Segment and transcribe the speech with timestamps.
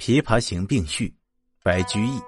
[0.00, 1.14] 琵琶行》并序，
[1.62, 2.18] 白居易。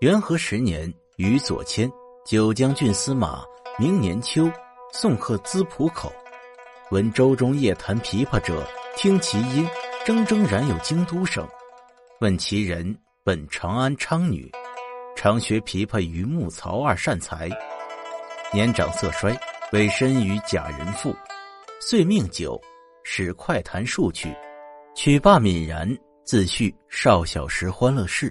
[0.00, 1.90] 元和十年，于左迁
[2.24, 3.42] 九江郡司马。
[3.76, 4.48] 明年秋，
[4.92, 6.10] 送客资浦口，
[6.92, 8.64] 闻舟中夜弹琵琶者，
[8.96, 9.68] 听其音，
[10.06, 11.46] 铮铮然有京都声。
[12.20, 14.50] 问其人，本长安昌女，
[15.16, 17.50] 常学琵琶于穆曹二善才。
[18.52, 19.36] 年长色衰，
[19.72, 21.14] 委身于贾人妇，
[21.80, 22.58] 遂命酒，
[23.02, 24.32] 使快弹数曲，
[24.94, 25.86] 曲罢泯然。
[26.26, 28.28] 自叙少小时欢乐事，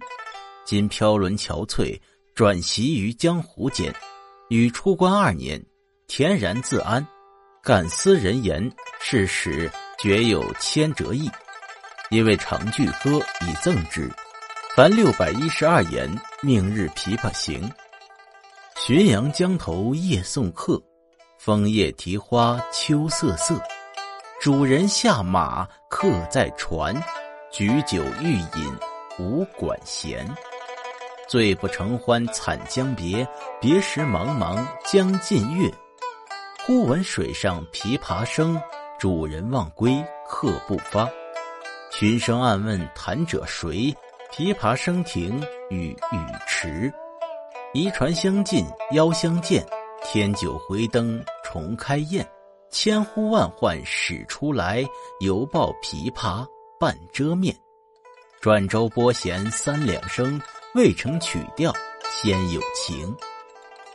[0.66, 1.98] 今飘沦憔悴，
[2.34, 3.96] 转徙于江湖间。
[4.50, 5.64] 与出关二年，
[6.10, 7.08] 恬然自安，
[7.64, 11.32] 感思人言，是时绝有千折意，
[12.10, 14.12] 因为长句歌以赠之。
[14.76, 17.72] 凡六百一十二言，命日琵琶行。
[18.76, 20.84] 浔阳江头夜送客，
[21.40, 23.58] 枫叶荻花秋瑟瑟。
[24.42, 26.94] 主人下马客在船。
[27.58, 28.78] 举酒欲饮
[29.18, 30.28] 无管弦，
[31.26, 33.26] 醉不成欢惨将别。
[33.62, 35.72] 别时茫茫江浸月，
[36.66, 38.62] 忽闻水上琵琶声。
[39.00, 41.10] 主人忘归客不发，
[41.90, 43.96] 群声暗问弹者谁？
[44.34, 46.94] 琵琶声停欲语迟。
[47.74, 49.66] 移船相近邀相见，
[50.04, 52.30] 添酒回灯重开宴。
[52.70, 54.86] 千呼万唤始出来，
[55.22, 56.46] 犹抱琵琶。
[56.78, 57.56] 半遮面，
[58.42, 60.40] 转轴拨弦三两声，
[60.74, 61.74] 未成曲调
[62.12, 63.16] 先有情。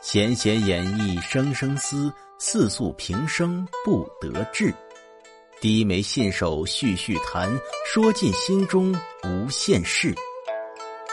[0.01, 4.73] 弦弦掩抑声声思，似诉平生不得志。
[5.59, 7.47] 低眉信手续续弹，
[7.85, 8.91] 说尽心中
[9.23, 10.15] 无限事。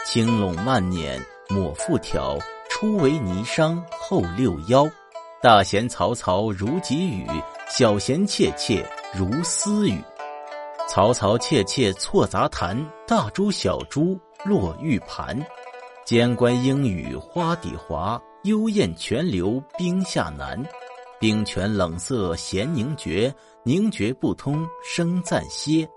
[0.05, 2.35] 轻拢慢捻抹复挑，
[2.67, 4.89] 初为霓裳后六幺。
[5.39, 7.27] 大弦嘈嘈如急雨，
[7.69, 10.03] 小弦切切如私语。
[10.89, 15.39] 嘈嘈切切错杂弹，大珠小珠落玉盘。
[16.03, 20.59] 间关莺语花底滑，幽咽泉流冰下难。
[21.19, 23.31] 冰泉冷涩弦凝绝，
[23.63, 25.87] 凝绝不通声暂歇。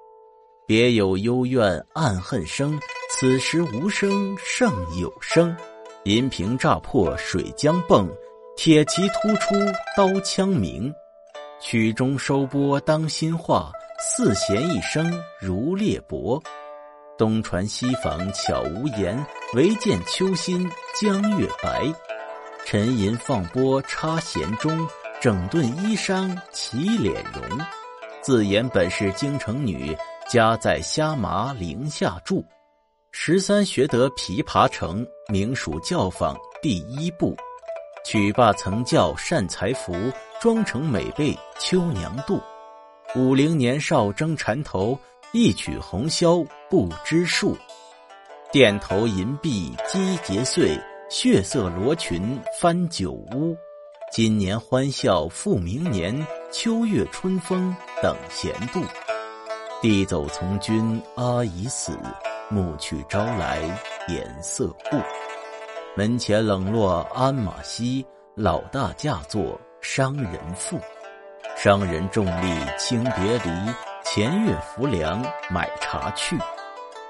[0.66, 2.78] 别有幽怨暗恨生，
[3.12, 4.70] 此时无声胜
[5.00, 5.56] 有声。
[6.04, 8.06] 银瓶乍破水浆迸，
[8.58, 9.54] 铁骑突出
[9.96, 10.92] 刀枪鸣。
[11.62, 13.72] 曲终收拨当心画。
[14.04, 16.42] 四弦一声如裂帛，
[17.16, 19.24] 东船西舫悄无言，
[19.54, 20.68] 唯见秋心
[21.00, 21.84] 江月白。
[22.66, 24.76] 沉吟放拨插弦中，
[25.20, 27.60] 整顿衣裳起敛容。
[28.20, 29.96] 自言本是京城女，
[30.28, 32.44] 家在虾麻陵下住。
[33.12, 37.36] 十三学得琵琶成，名属教坊第一部。
[38.04, 39.94] 曲罢曾教善才服，
[40.40, 42.42] 妆成美被秋娘妒。
[43.14, 44.98] 五陵年少争缠头，
[45.32, 47.54] 一曲红绡不知数。
[48.50, 50.80] 钿头银篦击节碎，
[51.10, 53.54] 血色罗裙翻酒污。
[54.10, 58.82] 今年欢笑复明年，秋月春风等闲度。
[59.82, 61.98] 弟走从军阿姨死，
[62.48, 63.60] 暮去朝来
[64.08, 64.96] 颜色故。
[65.94, 70.80] 门前冷落鞍马稀，老大嫁作商人妇。
[71.62, 73.72] 商人重利轻别离，
[74.04, 76.36] 前月浮梁买茶去。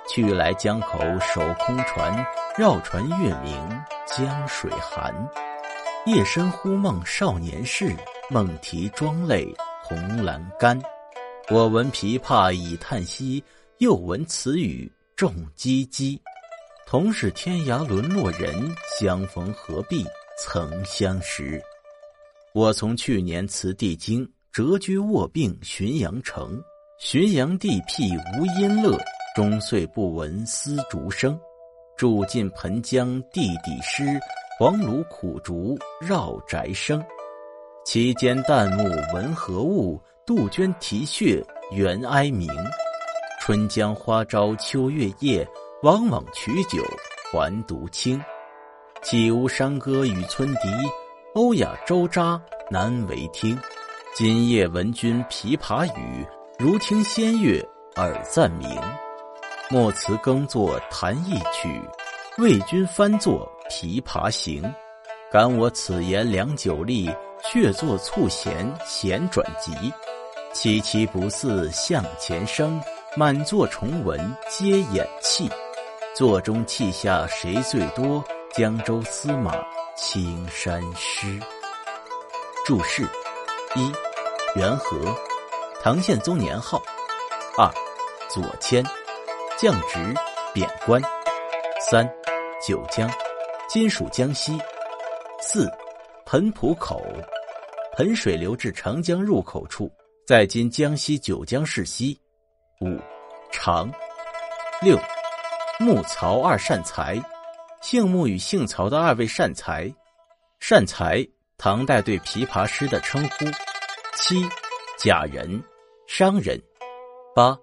[0.07, 2.23] 去来江口守空船，
[2.59, 5.11] 绕船月明江水寒。
[6.05, 7.97] 夜深忽梦少年事，
[8.29, 9.51] 梦啼妆泪
[9.83, 10.79] 红阑干。
[11.49, 13.43] 我闻琵琶已叹息，
[13.79, 16.21] 又闻此语重唧唧。
[16.87, 18.71] 同是天涯沦落人，
[19.01, 20.05] 相逢何必
[20.39, 21.59] 曾相识。
[22.53, 24.31] 我从去年辞帝京。
[24.53, 26.63] 谪居卧病浔阳城，
[27.01, 28.99] 浔阳地僻无音乐，
[29.35, 31.41] 终岁不闻丝竹声。
[31.97, 34.05] 住近湓江地底湿，
[34.59, 37.03] 黄芦苦竹绕宅生。
[37.87, 38.85] 其间旦暮
[39.15, 39.99] 闻何物？
[40.27, 42.47] 杜鹃啼血猿哀鸣。
[43.41, 45.49] 春江花朝秋月夜，
[45.83, 46.85] 往往取酒
[47.33, 48.23] 还独倾。
[49.03, 50.69] 岂无山歌与村笛？
[51.33, 52.39] 欧雅周匝
[52.71, 53.59] 难为听。
[54.15, 56.27] 今夜闻君琵琶语，
[56.59, 57.67] 如听仙乐
[57.97, 58.69] 耳暂明。
[59.71, 61.81] 莫辞耕作弹一曲，
[62.37, 64.63] 为君翻作琵琶行。
[65.31, 67.11] 感我此言良久立，
[67.43, 69.73] 却作促弦弦转急。
[70.53, 72.79] 凄凄不似向前声，
[73.17, 75.49] 满座重闻皆掩泣。
[76.15, 78.23] 座中泣下谁最多？
[78.53, 79.55] 江州司马
[79.97, 81.41] 青衫湿。
[82.67, 83.09] 注释：
[83.75, 83.91] 一、
[84.55, 84.99] 元和，
[85.81, 86.83] 唐宪宗年号。
[87.57, 87.67] 二、
[88.29, 88.85] 左迁，
[89.57, 90.15] 降职
[90.53, 91.01] 贬官。
[91.81, 92.07] 三、
[92.67, 93.11] 九江，
[93.71, 94.61] 今属江西。
[95.41, 95.73] 四、
[96.27, 97.03] 湓浦口，
[97.97, 99.91] 湓水流至长江入口处，
[100.27, 102.21] 在今江西九江市西。
[102.83, 103.01] 五、
[103.51, 103.91] 长。
[104.83, 104.99] 六、
[105.79, 107.19] 木曹二善才，
[107.81, 109.91] 姓木与姓曹的二位善才。
[110.61, 111.27] 善才，
[111.65, 113.45] 唐代对琵琶诗的称呼。
[114.17, 114.45] 七、
[114.99, 115.63] 贾人，
[116.09, 116.61] 商人。
[117.37, 117.57] 八、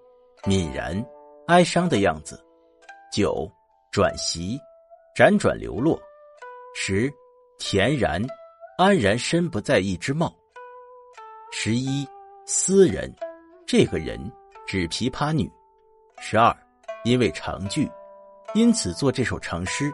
[0.44, 1.06] 泯然，
[1.48, 2.42] 哀伤的样子。
[3.12, 3.46] 九、
[3.92, 4.58] 转徙，
[5.14, 6.00] 辗转流落。
[6.74, 7.12] 十、
[7.58, 8.24] 恬然，
[8.78, 10.34] 安然身不在意之貌。
[11.52, 12.08] 十一、
[12.46, 13.14] 斯人，
[13.66, 14.18] 这个人
[14.66, 15.46] 指琵琶女。
[16.18, 16.56] 十二、
[17.04, 17.86] 因为长句，
[18.54, 19.92] 因此作这首长诗。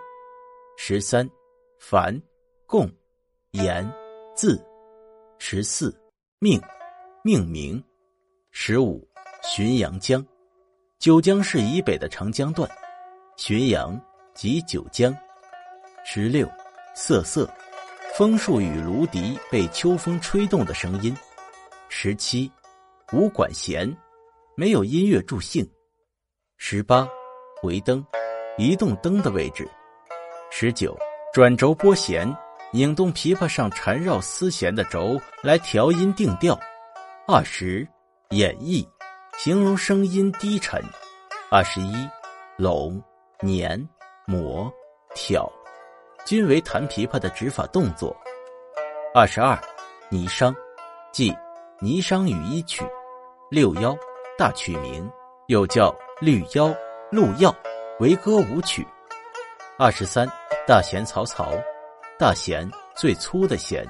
[0.76, 1.28] 十三、
[1.80, 2.16] 凡、
[2.66, 2.88] 共、
[3.56, 3.90] 言、
[4.34, 4.64] 字。
[5.38, 5.94] 十四、
[6.38, 6.60] 命、
[7.22, 7.82] 命名。
[8.50, 9.06] 十五。
[9.42, 10.26] 浔阳江，
[10.98, 12.68] 九江市以北的长江段，
[13.36, 14.00] 浔阳
[14.34, 15.16] 即九江。
[16.04, 16.50] 十六，
[16.96, 17.48] 瑟瑟，
[18.14, 21.16] 枫树与芦笛被秋风吹动的声音。
[21.88, 22.50] 十七，
[23.12, 23.96] 无管弦，
[24.56, 25.64] 没有音乐助兴。
[26.56, 27.08] 十八，
[27.62, 28.04] 回灯，
[28.58, 29.68] 移动灯的位置。
[30.50, 30.96] 十九，
[31.32, 32.26] 转轴拨弦，
[32.72, 36.58] 拧动琵琶上缠绕丝弦的轴来调音定调。
[37.26, 37.86] 二十，
[38.30, 38.86] 演绎。
[39.38, 40.82] 形容声音低沉。
[41.50, 42.08] 二十一，
[42.56, 43.02] 拢、
[43.40, 43.86] 捻、
[44.26, 44.72] 磨、
[45.14, 45.46] 挑，
[46.24, 48.16] 均为弹琵琶的指法动作。
[49.14, 49.54] 二十二，
[50.10, 50.54] 霓裳，
[51.12, 51.30] 即
[51.80, 52.82] 《霓裳羽衣曲》，
[53.50, 53.96] 六幺
[54.38, 55.08] 大曲名，
[55.48, 56.74] 又叫绿腰、
[57.10, 57.54] 鹿药，
[58.00, 58.86] 为歌舞曲。
[59.78, 60.26] 二十三，
[60.66, 61.62] 大弦嘈嘈，
[62.18, 63.86] 大弦最粗的弦，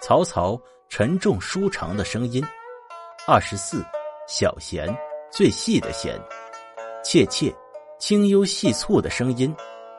[0.00, 0.58] 曹操
[0.88, 2.42] 沉重舒长的声音。
[3.26, 3.84] 二十四。
[4.28, 4.88] 小弦，
[5.30, 6.20] 最细的弦，
[7.04, 7.54] 切切，
[7.96, 9.54] 清幽细促的声音。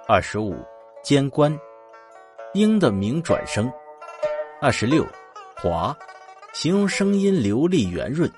[0.05, 0.53] 二十五，
[1.01, 1.57] 间关，
[2.53, 3.71] 鹰的鸣转声。
[4.61, 5.07] 二十六，
[5.55, 5.95] 滑，
[6.51, 8.29] 形容声音流利圆润。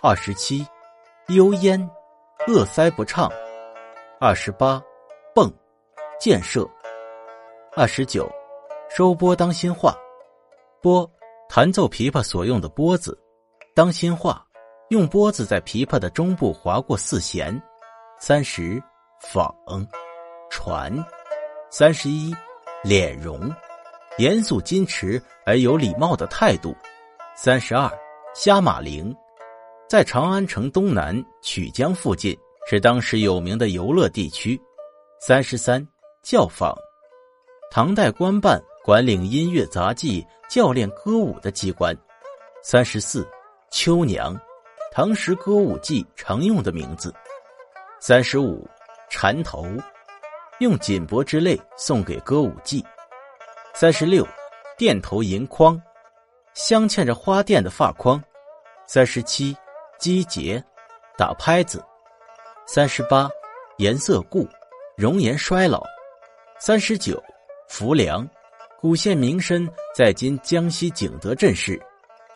[0.00, 0.64] 二十七，
[1.26, 1.90] 幽咽，
[2.46, 3.28] 扼塞不畅。
[4.20, 4.80] 二十八，
[5.34, 5.52] 蹦，
[6.20, 6.64] 箭射。
[7.74, 8.30] 二十九，
[8.96, 9.94] 收拨当心画，
[10.80, 11.06] 拨，
[11.50, 13.14] 弹奏琵琶所用的拨子，
[13.74, 14.42] 当心画。
[14.88, 17.62] 用拨子在琵琶的中部划过四弦，
[18.18, 18.82] 三十
[19.20, 19.54] 仿
[20.48, 20.90] 传，
[21.70, 22.34] 三十一
[22.82, 23.38] 脸容，
[24.16, 26.74] 严肃矜持而有礼貌的态度，
[27.36, 27.92] 三十二
[28.34, 29.14] 虾马陵，
[29.90, 32.34] 在长安城东南曲江附近
[32.66, 34.58] 是当时有名的游乐地区，
[35.20, 35.86] 三十三
[36.22, 36.74] 教坊，
[37.70, 41.92] 唐代官办管领音乐杂技、教练歌舞的机关，
[42.62, 43.28] 三十四
[43.68, 44.40] 秋娘。
[44.92, 47.12] 唐时歌舞伎常用的名字。
[47.98, 48.64] 三十五，
[49.10, 49.66] 缠头，
[50.60, 52.80] 用锦帛之类送给歌舞伎。
[53.74, 54.24] 三十六，
[54.78, 55.82] 钿头银框，
[56.54, 58.22] 镶嵌着花钿的发框。
[58.86, 59.56] 三十七，
[59.98, 60.62] 击节，
[61.18, 61.84] 打拍子。
[62.68, 63.28] 三十八，
[63.78, 64.48] 颜色故，
[64.96, 65.82] 容颜衰老。
[66.60, 67.20] 三十九，
[67.68, 68.24] 浮梁，
[68.78, 71.80] 古县名绅，在今江西景德镇市。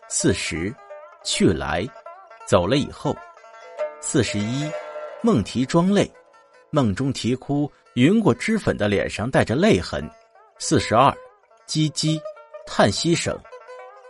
[0.09, 0.75] 四十，
[1.23, 1.87] 去来。
[2.47, 3.15] 走了以后，
[4.01, 4.69] 四十一，
[5.23, 6.11] 梦啼妆泪，
[6.71, 10.03] 梦中啼哭，云过脂粉的脸上带着泪痕。
[10.59, 11.15] 四十二，
[11.69, 12.19] 唧唧，
[12.67, 13.39] 叹息声。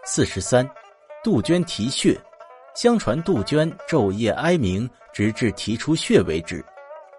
[0.04, 0.68] 四十三，
[1.24, 2.18] 杜鹃啼血，
[2.74, 6.64] 相传杜鹃昼夜哀鸣，直至啼出血为止。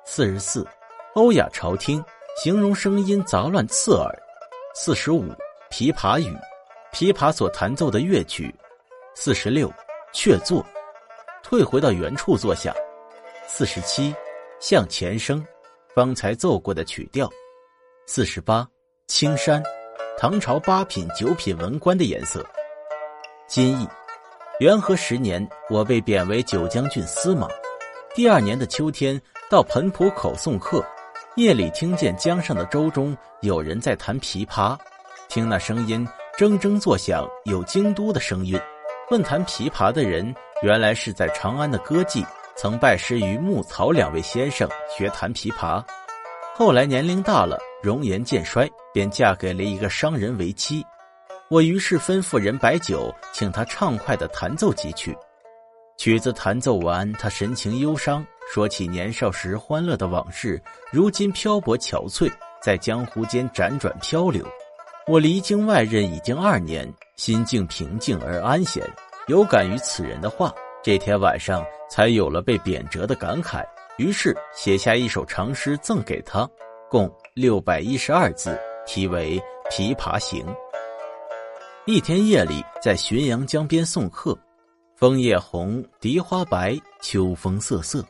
[0.06, 0.66] 四十四，
[1.16, 2.04] 欧雅朝听，
[2.42, 4.18] 形容声音杂乱刺耳。
[4.74, 5.26] 四十五，
[5.70, 6.34] 琵琶语，
[6.94, 8.54] 琵琶所弹奏的乐曲。
[9.14, 9.72] 四十六，
[10.14, 10.66] 却坐。
[11.44, 12.74] 退回到原处坐下。
[13.46, 14.16] 四十七，
[14.62, 15.46] 向前声，
[15.94, 17.30] 方才奏过的曲调。
[18.08, 18.66] 四十八，
[19.08, 19.62] 青山，
[20.18, 22.46] 唐朝八品九品文官的颜色。
[23.48, 23.88] 今义，
[24.62, 27.50] 元和十年，我被贬为九江郡司马。
[28.16, 30.82] 第二年的秋天，到湓浦口送客，
[31.36, 34.78] 夜里听见江上的舟中有人在弹琵琶，
[35.30, 36.06] 听那声音
[36.38, 38.60] 铮铮作响，有京都的声韵。
[39.10, 40.34] 问弹琵琶的人。
[40.62, 42.24] 原来是在长安的歌妓
[42.56, 45.84] 曾拜师于牧曹两位先生学弹琵琶，
[46.54, 50.86] 后来年龄大了，容颜渐衰，便嫁给了一个商人为妻。
[51.50, 55.18] 我于是吩咐人摆酒，请他畅快的弹奏几曲。
[55.98, 58.24] 曲子弹奏完，他神情忧伤，
[58.54, 62.30] 说起年少时欢乐的往事，如今漂泊憔悴，
[62.62, 64.46] 在江湖间辗转漂流。
[65.08, 68.86] 我离京外任已经二年，心境平静而安闲，
[69.28, 70.54] 有感于此人的话。
[70.84, 73.64] 这天晚上，才有了被贬谪的感慨，
[73.98, 76.46] 于是写下一首长诗赠给他，
[76.90, 79.42] 共六百一十二字，题为
[79.72, 80.46] 《琵琶行》。
[81.86, 84.38] 一天夜里，在浔阳江边送客，
[84.98, 88.06] 枫叶红，荻花白，秋风瑟瑟。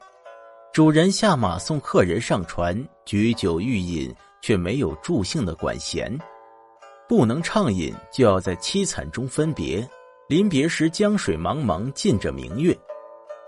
[0.73, 2.73] 主人下马送客人上船，
[3.03, 4.09] 举酒欲饮，
[4.41, 6.17] 却没有助兴的管弦。
[7.09, 9.85] 不能畅饮，就要在凄惨中分别。
[10.29, 12.73] 临别时，江水茫茫，浸着明月。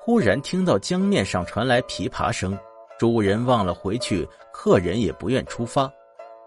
[0.01, 2.60] 忽然听到江面上传来琵琶声，
[3.00, 5.89] 主人忘了回去，客人也不愿出发，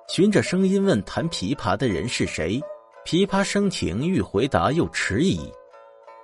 [0.09, 2.61] 循着声音问弹琵琶的人是谁。
[3.07, 5.51] 琵琶声停，欲回答又迟疑。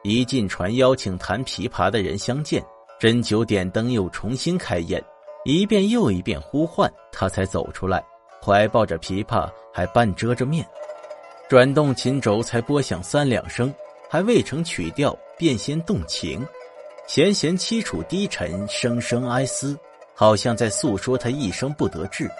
[0.02, 2.62] 一进船，邀请弹琵琶的人相见，
[3.02, 5.02] 斟酒点灯，又重新开宴，
[5.44, 8.00] 一遍又一遍呼唤，他才走出来，
[8.40, 10.64] 怀抱着琵琶，还半遮着面。
[11.49, 13.75] 转动琴轴，才拨响三两声，
[14.09, 16.47] 还未成曲调，便先动情，
[17.09, 19.76] 弦弦凄楚低沉，声声哀思，
[20.14, 22.30] 好像在诉说他一生不得志。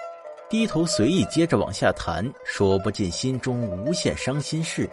[0.49, 4.89] 低头随意接着往下弹，说不尽心中无限伤心事。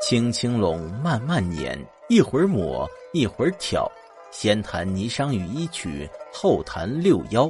[0.00, 3.86] 轻轻拢，慢慢捻，一会儿抹，一会儿挑。
[4.30, 7.46] 先弹《霓裳羽衣曲》，后弹《六幺》。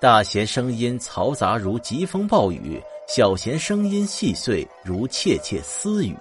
[0.00, 6.14] 大弦声音嘈杂如疾风暴雨，小弦声音细碎如窃窃私语。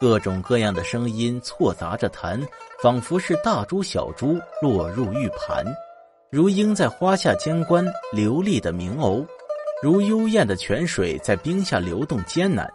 [0.00, 2.40] 各种各样的声音错杂着弹，
[2.82, 5.64] 仿佛是大珠小珠落入玉盘。
[6.30, 9.24] 如鹰在花下监关，流利的鸣鸥；
[9.82, 12.68] 如幽咽的泉水在冰下流动，艰难。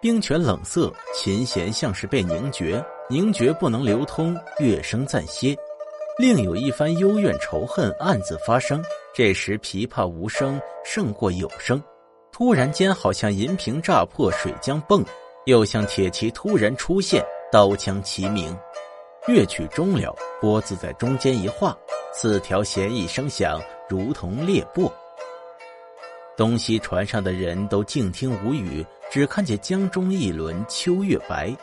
[0.00, 5.54] 冰泉冷涩，琴弦像是被凝绝，凝绝不能流通，乐声暂歇。
[6.16, 8.82] 另有一番幽怨仇恨暗自发生。
[9.12, 11.82] 这时琵琶无声胜过有声，
[12.32, 15.04] 突然间好像银瓶炸破，水浆迸；
[15.44, 18.56] 又像铁骑突然出现，刀枪齐鸣。
[19.28, 21.76] 乐曲终了，拨子在中间一画。
[22.10, 24.90] 四条弦一声响，如同裂帛。
[26.40, 31.54] 东西船上的人都静听无语，只看见江中一轮秋月白。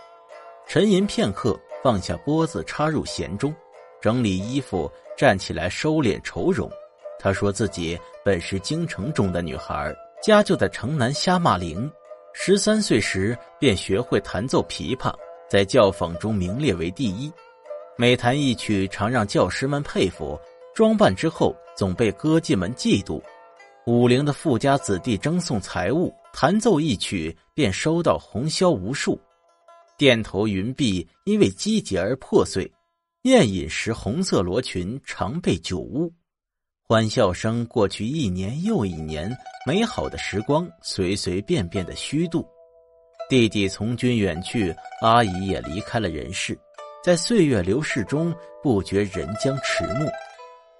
[0.67, 3.51] 沉吟片刻，放下拨子，插入弦中，
[3.99, 6.69] 整理衣服，站起来收敛愁容。
[7.17, 9.91] 他说自己本是京城中的女孩，
[10.21, 11.91] 家就在城南虾骂陵。
[12.31, 15.11] 十三岁时便学会弹奏琵琶，
[15.49, 17.33] 在教坊中名列为第一。
[17.95, 20.39] 每弹一曲，常让教师们佩服；
[20.71, 23.19] 装扮之后，总被歌妓们嫉妒。
[23.87, 29.17] 武陵的富家子弟争送财物，弹奏一曲，便收到红绡无数。
[29.97, 32.69] 钿头云鬓因为积节而破碎，
[33.21, 36.13] 宴饮时红色罗裙常被酒污。
[36.85, 39.33] 欢笑声过去一年又一年，
[39.65, 42.45] 美好的时光随随便便的虚度。
[43.29, 46.59] 弟弟从军远去，阿姨也离开了人世。
[47.01, 50.11] 在岁月流逝中，不觉人将迟暮，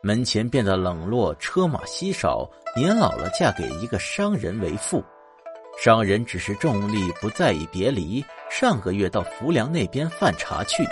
[0.08, 2.50] 门前变得冷落，车马稀少。
[2.78, 5.04] 年老了，嫁给一个商人为妇。
[5.78, 8.24] 商人只是重利，不在意别离。
[8.50, 10.88] 上个月到浮梁那边贩茶去，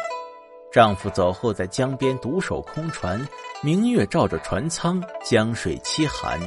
[0.69, 3.25] 丈夫走后，在江边独守空船，
[3.61, 6.37] 明月照着船舱，江水凄寒。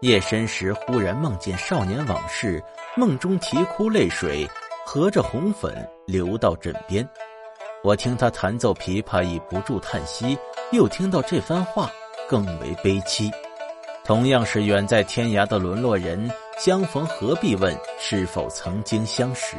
[0.00, 2.64] 夜深时，忽然梦见少年往事，
[2.96, 4.48] 梦中啼哭泪水，
[4.86, 7.06] 合着红粉流到枕边。
[7.82, 10.36] 我听他弹奏琵琶，已不住叹息；
[10.72, 11.90] 又听到这番话，
[12.28, 13.28] 更为悲戚。
[14.04, 19.56] 同样是远在天涯的沦落人，相逢何必问是否曾经相识？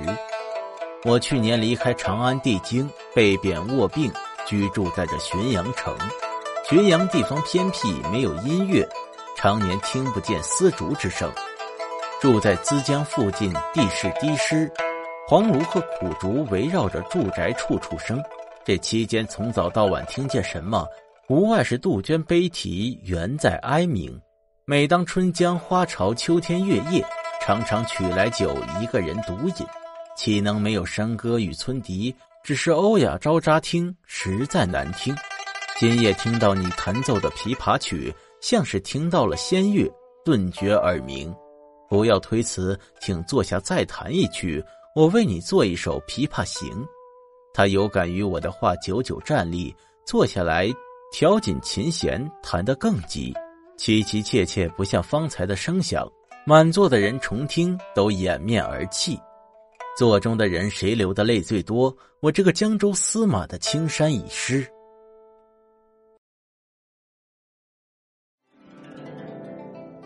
[1.04, 4.10] 我去年离开长安帝京，被贬卧病，
[4.46, 5.94] 居住在这浔阳城。
[6.66, 8.88] 浔阳地方偏僻，没有音乐，
[9.36, 11.30] 常年听不见丝竹之声。
[12.22, 14.72] 住在资江附近，地势低湿。
[15.28, 18.22] 黄芦和苦竹围绕着住宅处处生，
[18.64, 20.86] 这期间从早到晚听见什么？
[21.30, 24.20] 无外是杜鹃悲啼，缘在哀鸣。
[24.66, 27.04] 每当春江花潮，秋天月夜，
[27.42, 29.66] 常常取来酒，一个人独饮，
[30.16, 32.14] 岂能没有山歌与村笛？
[32.44, 35.16] 只是欧雅招扎听，实在难听。
[35.80, 39.92] 今夜听到你弹奏的琵琶曲，像是听到了仙乐，
[40.24, 41.34] 顿觉耳鸣。
[41.90, 44.64] 不要推辞，请坐下再弹一曲。
[44.96, 46.70] 我为你做一首《琵琶行》，
[47.54, 50.70] 他有感于我的话，久久站立，坐下来，
[51.12, 53.34] 调紧琴弦，弹得更急，
[53.78, 56.10] 凄凄切切，不像方才的声响。
[56.46, 59.20] 满座的人重听，都掩面而泣。
[59.98, 61.96] 座中的人谁流的泪最多？
[62.22, 64.66] 我这个江州司马的青衫已湿。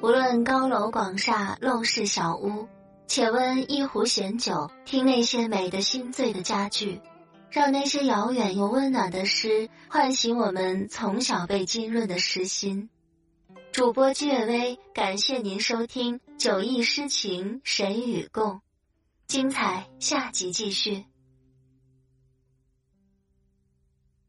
[0.01, 2.67] 无论高楼广厦、陋室小屋，
[3.07, 6.99] 且温一壶闲酒，听那些美的心醉的佳句，
[7.55, 12.89] 让那些遥远又温暖的诗唤醒我们从小被浸润的诗心。
[13.71, 18.55] 主播居月微，感谢您收听《九忆诗情神与共》，
[19.25, 21.05] 精彩下集继续。